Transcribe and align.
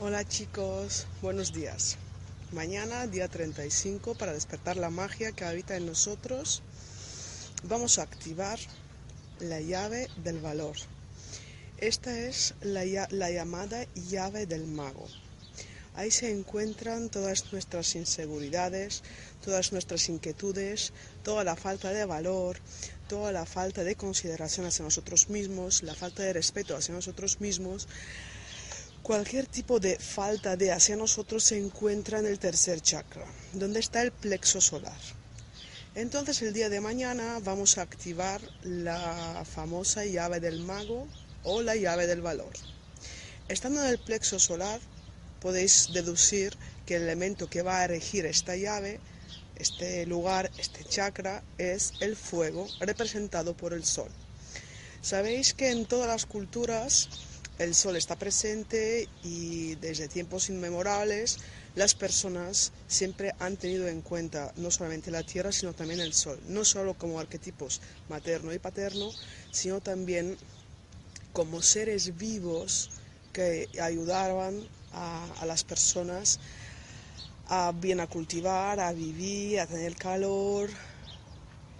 Hola 0.00 0.26
chicos, 0.26 1.06
buenos 1.22 1.52
días. 1.52 1.98
Mañana, 2.50 3.06
día 3.06 3.28
35, 3.28 4.16
para 4.16 4.32
despertar 4.32 4.76
la 4.76 4.90
magia 4.90 5.30
que 5.30 5.44
habita 5.44 5.76
en 5.76 5.86
nosotros, 5.86 6.62
vamos 7.62 8.00
a 8.00 8.02
activar 8.02 8.58
la 9.38 9.60
llave 9.60 10.08
del 10.24 10.40
valor. 10.40 10.74
Esta 11.78 12.18
es 12.18 12.54
la, 12.60 12.84
la 13.10 13.30
llamada 13.30 13.86
llave 13.94 14.46
del 14.46 14.66
mago. 14.66 15.06
Ahí 15.94 16.10
se 16.10 16.28
encuentran 16.28 17.08
todas 17.08 17.52
nuestras 17.52 17.94
inseguridades, 17.94 19.04
todas 19.44 19.70
nuestras 19.70 20.08
inquietudes, 20.08 20.92
toda 21.22 21.44
la 21.44 21.54
falta 21.54 21.90
de 21.90 22.04
valor, 22.04 22.58
toda 23.08 23.30
la 23.30 23.46
falta 23.46 23.84
de 23.84 23.94
consideración 23.94 24.66
hacia 24.66 24.84
nosotros 24.84 25.28
mismos, 25.28 25.84
la 25.84 25.94
falta 25.94 26.24
de 26.24 26.32
respeto 26.32 26.76
hacia 26.76 26.92
nosotros 26.94 27.40
mismos, 27.40 27.86
Cualquier 29.04 29.44
tipo 29.46 29.80
de 29.80 29.98
falta 29.98 30.56
de 30.56 30.72
hacia 30.72 30.96
nosotros 30.96 31.44
se 31.44 31.58
encuentra 31.58 32.20
en 32.20 32.24
el 32.24 32.38
tercer 32.38 32.80
chakra, 32.80 33.26
donde 33.52 33.80
está 33.80 34.00
el 34.00 34.12
plexo 34.12 34.62
solar. 34.62 34.98
Entonces 35.94 36.40
el 36.40 36.54
día 36.54 36.70
de 36.70 36.80
mañana 36.80 37.38
vamos 37.44 37.76
a 37.76 37.82
activar 37.82 38.40
la 38.62 39.44
famosa 39.44 40.06
llave 40.06 40.40
del 40.40 40.60
mago 40.60 41.06
o 41.42 41.60
la 41.60 41.76
llave 41.76 42.06
del 42.06 42.22
valor. 42.22 42.54
Estando 43.46 43.84
en 43.84 43.90
el 43.90 43.98
plexo 43.98 44.38
solar, 44.38 44.80
podéis 45.38 45.90
deducir 45.92 46.56
que 46.86 46.96
el 46.96 47.02
elemento 47.02 47.50
que 47.50 47.60
va 47.60 47.82
a 47.82 47.86
regir 47.86 48.24
esta 48.24 48.56
llave, 48.56 49.00
este 49.56 50.06
lugar, 50.06 50.50
este 50.56 50.82
chakra, 50.82 51.42
es 51.58 51.92
el 52.00 52.16
fuego 52.16 52.66
representado 52.80 53.54
por 53.54 53.74
el 53.74 53.84
sol. 53.84 54.08
Sabéis 55.02 55.52
que 55.52 55.68
en 55.68 55.84
todas 55.84 56.08
las 56.08 56.24
culturas 56.24 57.10
el 57.58 57.74
sol 57.74 57.96
está 57.96 58.16
presente 58.16 59.08
y 59.22 59.76
desde 59.76 60.08
tiempos 60.08 60.48
inmemorables 60.48 61.38
las 61.74 61.94
personas 61.94 62.72
siempre 62.88 63.32
han 63.38 63.56
tenido 63.56 63.88
en 63.88 64.00
cuenta 64.00 64.52
no 64.56 64.70
solamente 64.70 65.10
la 65.10 65.22
tierra, 65.22 65.52
sino 65.52 65.72
también 65.72 66.00
el 66.00 66.14
sol, 66.14 66.38
no 66.48 66.64
solo 66.64 66.94
como 66.94 67.18
arquetipos 67.18 67.80
materno 68.08 68.52
y 68.52 68.58
paterno, 68.58 69.10
sino 69.50 69.80
también 69.80 70.36
como 71.32 71.62
seres 71.62 72.16
vivos 72.16 72.90
que 73.32 73.68
ayudaban 73.80 74.60
a, 74.92 75.44
las 75.46 75.64
personas 75.64 76.38
a 77.48 77.72
bien 77.72 78.00
a 78.00 78.06
cultivar, 78.06 78.78
a 78.78 78.92
vivir, 78.92 79.60
a 79.60 79.66
tener 79.66 79.96
calor, 79.96 80.70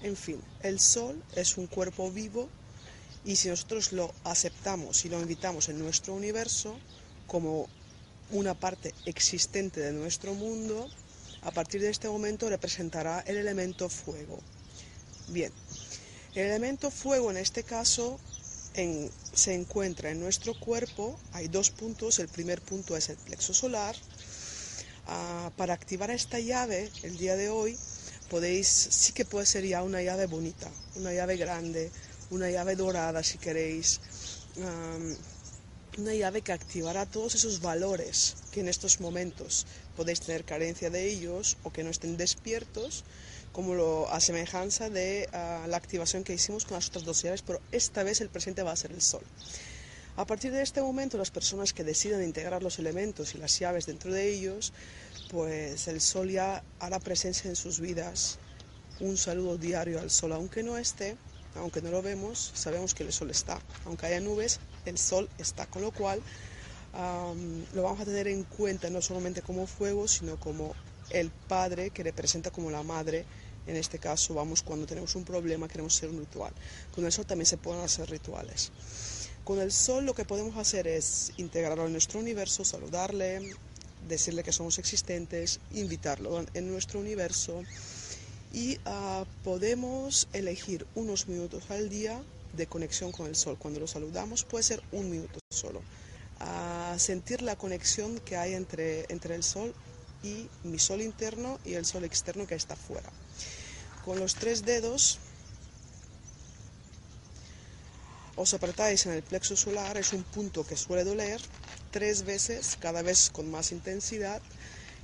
en 0.00 0.16
fin, 0.16 0.40
el 0.62 0.80
sol 0.80 1.22
es 1.36 1.56
un 1.58 1.66
cuerpo 1.66 2.10
vivo 2.10 2.48
y 3.24 3.36
si 3.36 3.48
nosotros 3.48 3.92
lo 3.92 4.12
aceptamos 4.24 5.04
y 5.04 5.08
lo 5.08 5.20
invitamos 5.20 5.68
en 5.68 5.78
nuestro 5.78 6.14
universo 6.14 6.76
como 7.26 7.68
una 8.30 8.54
parte 8.54 8.94
existente 9.06 9.80
de 9.80 9.92
nuestro 9.92 10.34
mundo, 10.34 10.88
a 11.42 11.50
partir 11.50 11.80
de 11.80 11.90
este 11.90 12.08
momento 12.08 12.48
representará 12.48 13.20
el 13.26 13.36
elemento 13.36 13.88
fuego. 13.88 14.40
Bien, 15.28 15.52
el 16.34 16.46
elemento 16.46 16.90
fuego 16.90 17.30
en 17.30 17.36
este 17.36 17.62
caso 17.62 18.18
se 19.34 19.54
encuentra 19.54 20.10
en 20.10 20.20
nuestro 20.20 20.58
cuerpo, 20.58 21.18
hay 21.32 21.48
dos 21.48 21.70
puntos, 21.70 22.18
el 22.18 22.28
primer 22.28 22.62
punto 22.62 22.96
es 22.96 23.10
el 23.10 23.16
plexo 23.16 23.52
solar. 23.52 23.94
Ah, 25.06 25.50
para 25.56 25.74
activar 25.74 26.10
esta 26.10 26.38
llave 26.38 26.90
el 27.02 27.18
día 27.18 27.36
de 27.36 27.50
hoy, 27.50 27.76
podéis, 28.30 28.68
sí 28.68 29.12
que 29.12 29.24
puede 29.24 29.46
ser 29.46 29.66
ya 29.66 29.82
una 29.82 30.00
llave 30.00 30.26
bonita, 30.26 30.70
una 30.94 31.12
llave 31.12 31.36
grande, 31.36 31.90
una 32.32 32.50
llave 32.50 32.76
dorada 32.76 33.22
si 33.22 33.36
queréis, 33.36 34.00
una 35.98 36.14
llave 36.14 36.40
que 36.40 36.52
activará 36.52 37.04
todos 37.04 37.34
esos 37.34 37.60
valores 37.60 38.36
que 38.52 38.60
en 38.60 38.68
estos 38.68 39.00
momentos 39.00 39.66
podéis 39.96 40.20
tener 40.20 40.44
carencia 40.44 40.88
de 40.88 41.08
ellos 41.12 41.58
o 41.62 41.70
que 41.70 41.84
no 41.84 41.90
estén 41.90 42.16
despiertos, 42.16 43.04
como 43.52 43.74
lo, 43.74 44.10
a 44.10 44.18
semejanza 44.20 44.88
de 44.88 45.28
ah, 45.34 45.66
la 45.68 45.76
activación 45.76 46.24
que 46.24 46.32
hicimos 46.32 46.64
con 46.64 46.76
las 46.76 46.88
otras 46.88 47.04
dos 47.04 47.22
llaves, 47.22 47.42
pero 47.42 47.60
esta 47.70 48.02
vez 48.02 48.22
el 48.22 48.30
presente 48.30 48.62
va 48.62 48.72
a 48.72 48.76
ser 48.76 48.92
el 48.92 49.02
sol. 49.02 49.22
A 50.16 50.26
partir 50.26 50.52
de 50.52 50.62
este 50.62 50.80
momento, 50.80 51.18
las 51.18 51.30
personas 51.30 51.74
que 51.74 51.84
decidan 51.84 52.22
integrar 52.22 52.62
los 52.62 52.78
elementos 52.78 53.34
y 53.34 53.38
las 53.38 53.58
llaves 53.58 53.84
dentro 53.84 54.10
de 54.10 54.30
ellos, 54.30 54.72
pues 55.30 55.86
el 55.88 56.00
sol 56.00 56.30
ya 56.30 56.62
hará 56.80 56.98
presencia 56.98 57.50
en 57.50 57.56
sus 57.56 57.80
vidas. 57.80 58.38
Un 59.00 59.18
saludo 59.18 59.58
diario 59.58 60.00
al 60.00 60.10
sol, 60.10 60.32
aunque 60.32 60.62
no 60.62 60.78
esté, 60.78 61.16
aunque 61.56 61.82
no 61.82 61.90
lo 61.90 62.02
vemos, 62.02 62.52
sabemos 62.54 62.94
que 62.94 63.02
el 63.04 63.12
sol 63.12 63.30
está. 63.30 63.60
Aunque 63.84 64.06
haya 64.06 64.20
nubes, 64.20 64.60
el 64.84 64.98
sol 64.98 65.28
está. 65.38 65.66
Con 65.66 65.82
lo 65.82 65.92
cual, 65.92 66.22
lo 67.74 67.82
vamos 67.82 68.00
a 68.00 68.04
tener 68.04 68.28
en 68.28 68.44
cuenta 68.44 68.90
no 68.90 69.02
solamente 69.02 69.42
como 69.42 69.66
fuego, 69.66 70.08
sino 70.08 70.38
como 70.38 70.74
el 71.10 71.30
padre 71.30 71.90
que 71.90 72.02
representa 72.02 72.50
como 72.50 72.70
la 72.70 72.82
madre. 72.82 73.24
En 73.66 73.76
este 73.76 73.98
caso, 73.98 74.34
vamos 74.34 74.62
cuando 74.62 74.86
tenemos 74.86 75.14
un 75.14 75.24
problema, 75.24 75.68
queremos 75.68 75.96
hacer 75.96 76.10
un 76.10 76.18
ritual. 76.18 76.52
Con 76.94 77.04
el 77.04 77.12
sol 77.12 77.26
también 77.26 77.46
se 77.46 77.58
pueden 77.58 77.82
hacer 77.82 78.10
rituales. 78.10 78.72
Con 79.44 79.60
el 79.60 79.72
sol 79.72 80.04
lo 80.04 80.14
que 80.14 80.24
podemos 80.24 80.56
hacer 80.56 80.86
es 80.86 81.32
integrarlo 81.36 81.86
en 81.86 81.92
nuestro 81.92 82.20
universo, 82.20 82.64
saludarle, 82.64 83.54
decirle 84.08 84.42
que 84.42 84.52
somos 84.52 84.78
existentes, 84.78 85.60
invitarlo 85.72 86.44
en 86.54 86.70
nuestro 86.70 87.00
universo 87.00 87.62
y 88.52 88.78
ah, 88.84 89.24
podemos 89.44 90.28
elegir 90.32 90.86
unos 90.94 91.28
minutos 91.28 91.70
al 91.70 91.88
día 91.88 92.22
de 92.52 92.66
conexión 92.66 93.12
con 93.12 93.26
el 93.26 93.34
sol. 93.34 93.56
Cuando 93.58 93.80
lo 93.80 93.86
saludamos 93.86 94.44
puede 94.44 94.64
ser 94.64 94.82
un 94.92 95.10
minuto 95.10 95.38
solo. 95.50 95.82
A 96.40 96.96
sentir 96.98 97.40
la 97.42 97.56
conexión 97.56 98.18
que 98.20 98.36
hay 98.36 98.54
entre, 98.54 99.06
entre 99.08 99.34
el 99.34 99.42
sol 99.42 99.74
y 100.22 100.48
mi 100.64 100.78
sol 100.78 101.00
interno 101.00 101.58
y 101.64 101.74
el 101.74 101.86
sol 101.86 102.04
externo 102.04 102.46
que 102.46 102.54
está 102.54 102.76
fuera. 102.76 103.10
Con 104.04 104.18
los 104.18 104.34
tres 104.34 104.64
dedos 104.64 105.18
os 108.36 108.54
apretáis 108.54 109.06
en 109.06 109.12
el 109.12 109.22
plexo 109.22 109.56
solar, 109.56 109.96
es 109.96 110.12
un 110.12 110.24
punto 110.24 110.66
que 110.66 110.76
suele 110.76 111.04
doler 111.04 111.40
tres 111.90 112.24
veces, 112.24 112.76
cada 112.80 113.02
vez 113.02 113.30
con 113.30 113.50
más 113.50 113.72
intensidad 113.72 114.42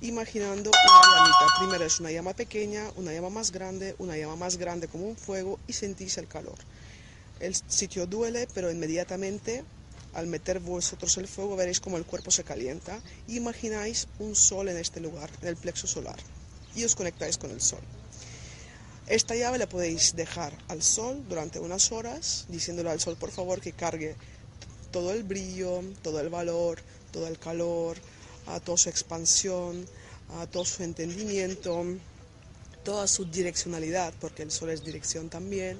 imaginando 0.00 0.70
una 0.70 1.16
llamita. 1.16 1.54
Primero 1.58 1.84
es 1.84 2.00
una 2.00 2.10
llama 2.10 2.34
pequeña, 2.34 2.90
una 2.96 3.12
llama 3.12 3.30
más 3.30 3.50
grande, 3.50 3.94
una 3.98 4.16
llama 4.16 4.36
más 4.36 4.56
grande 4.56 4.88
como 4.88 5.06
un 5.06 5.16
fuego 5.16 5.58
y 5.66 5.72
sentís 5.72 6.18
el 6.18 6.28
calor. 6.28 6.58
El 7.40 7.54
sitio 7.54 8.06
duele, 8.06 8.48
pero 8.54 8.70
inmediatamente 8.70 9.64
al 10.14 10.26
meter 10.26 10.60
vosotros 10.60 11.16
el 11.18 11.28
fuego 11.28 11.56
veréis 11.56 11.80
como 11.80 11.98
el 11.98 12.06
cuerpo 12.06 12.30
se 12.30 12.44
calienta. 12.44 13.00
Imagináis 13.28 14.08
un 14.18 14.34
sol 14.34 14.68
en 14.68 14.78
este 14.78 15.00
lugar, 15.00 15.30
en 15.42 15.48
el 15.48 15.56
plexo 15.56 15.86
solar, 15.86 16.16
y 16.74 16.84
os 16.84 16.94
conectáis 16.94 17.36
con 17.36 17.50
el 17.50 17.60
sol. 17.60 17.82
Esta 19.06 19.36
llave 19.36 19.58
la 19.58 19.68
podéis 19.68 20.16
dejar 20.16 20.52
al 20.68 20.82
sol 20.82 21.24
durante 21.28 21.60
unas 21.60 21.92
horas, 21.92 22.46
diciéndole 22.48 22.90
al 22.90 23.00
sol 23.00 23.16
por 23.16 23.30
favor 23.30 23.60
que 23.60 23.72
cargue 23.72 24.16
todo 24.90 25.12
el 25.12 25.22
brillo, 25.22 25.82
todo 26.02 26.20
el 26.20 26.28
valor, 26.28 26.80
todo 27.12 27.28
el 27.28 27.38
calor, 27.38 27.98
a 28.46 28.60
toda 28.60 28.78
su 28.78 28.88
expansión, 28.88 29.86
a 30.40 30.46
todo 30.46 30.64
su 30.64 30.82
entendimiento, 30.82 31.84
toda 32.84 33.06
su 33.08 33.24
direccionalidad, 33.24 34.14
porque 34.20 34.42
el 34.42 34.50
sol 34.50 34.70
es 34.70 34.84
dirección 34.84 35.28
también, 35.28 35.78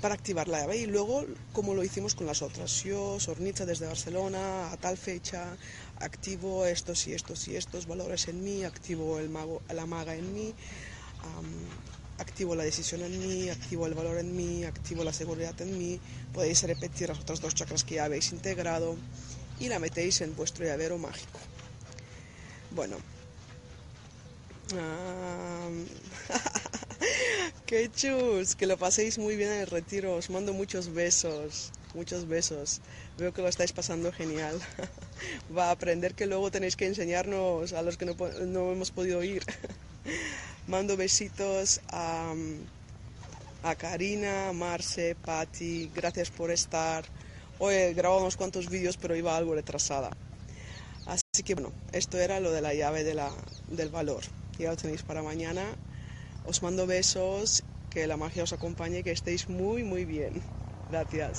para 0.00 0.14
activar 0.14 0.48
la 0.48 0.60
llave. 0.60 0.78
Y 0.78 0.86
luego, 0.86 1.24
como 1.52 1.74
lo 1.74 1.84
hicimos 1.84 2.14
con 2.14 2.26
las 2.26 2.42
otras, 2.42 2.82
yo, 2.82 3.20
Sornitza 3.20 3.66
desde 3.66 3.86
Barcelona, 3.86 4.72
a 4.72 4.76
tal 4.76 4.96
fecha, 4.96 5.56
activo 6.00 6.66
estos 6.66 7.06
y 7.06 7.14
estos 7.14 7.46
y 7.48 7.56
estos 7.56 7.86
valores 7.86 8.28
en 8.28 8.42
mí, 8.42 8.64
activo 8.64 9.18
el 9.18 9.28
mago, 9.28 9.62
la 9.72 9.86
maga 9.86 10.14
en 10.14 10.32
mí, 10.34 10.54
activo 12.18 12.56
la 12.56 12.64
decisión 12.64 13.02
en 13.02 13.18
mí, 13.18 13.48
activo 13.48 13.86
el 13.86 13.94
valor 13.94 14.18
en 14.18 14.36
mí, 14.36 14.64
activo 14.64 15.04
la 15.04 15.12
seguridad 15.12 15.60
en 15.60 15.78
mí. 15.78 16.00
Podéis 16.32 16.62
repetir 16.64 17.08
las 17.08 17.20
otras 17.20 17.40
dos 17.40 17.54
chakras 17.54 17.84
que 17.84 17.96
ya 17.96 18.04
habéis 18.04 18.32
integrado 18.32 18.96
y 19.60 19.68
la 19.68 19.78
metéis 19.78 20.20
en 20.20 20.34
vuestro 20.36 20.64
llavero 20.64 20.98
mágico. 20.98 21.38
Bueno. 22.70 22.96
¡Qué 27.66 27.90
chus! 27.90 28.54
Que 28.54 28.66
lo 28.66 28.76
paséis 28.76 29.18
muy 29.18 29.36
bien 29.36 29.52
en 29.52 29.60
el 29.60 29.66
retiro. 29.66 30.14
Os 30.14 30.30
mando 30.30 30.52
muchos 30.52 30.92
besos. 30.92 31.72
Muchos 31.94 32.28
besos. 32.28 32.80
Veo 33.18 33.32
que 33.32 33.42
lo 33.42 33.48
estáis 33.48 33.72
pasando 33.72 34.12
genial. 34.12 34.60
Va 35.56 35.68
a 35.68 35.70
aprender 35.70 36.14
que 36.14 36.26
luego 36.26 36.50
tenéis 36.50 36.76
que 36.76 36.86
enseñarnos 36.86 37.72
a 37.72 37.82
los 37.82 37.96
que 37.96 38.04
no, 38.04 38.14
no 38.46 38.72
hemos 38.72 38.90
podido 38.90 39.22
ir. 39.24 39.42
Mando 40.66 40.96
besitos 40.96 41.80
a, 41.88 42.34
a 43.62 43.74
Karina, 43.74 44.52
Marce, 44.52 45.14
Patti. 45.14 45.90
Gracias 45.94 46.30
por 46.30 46.50
estar. 46.50 47.04
Hoy 47.60 47.92
grabado 47.94 48.20
unos 48.20 48.36
cuantos 48.36 48.70
vídeos, 48.70 48.96
pero 48.96 49.16
iba 49.16 49.36
algo 49.36 49.54
retrasada. 49.54 50.10
Así 51.06 51.42
que 51.44 51.54
bueno, 51.54 51.72
esto 51.92 52.18
era 52.18 52.38
lo 52.38 52.52
de 52.52 52.60
la 52.60 52.72
llave 52.72 53.02
de 53.02 53.14
la, 53.14 53.30
del 53.68 53.88
valor. 53.88 54.22
Ya 54.58 54.70
lo 54.70 54.76
tenéis 54.76 55.02
para 55.02 55.22
mañana. 55.22 55.64
Os 56.46 56.62
mando 56.62 56.86
besos, 56.86 57.64
que 57.90 58.06
la 58.06 58.16
magia 58.16 58.44
os 58.44 58.52
acompañe, 58.52 59.02
que 59.02 59.10
estéis 59.10 59.48
muy, 59.48 59.82
muy 59.82 60.04
bien. 60.04 60.40
Gracias. 60.90 61.32